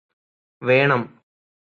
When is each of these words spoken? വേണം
വേണം 0.61 1.01